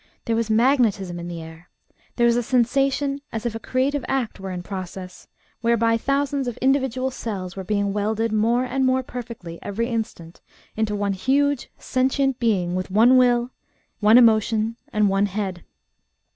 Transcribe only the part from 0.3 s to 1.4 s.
was magnetism in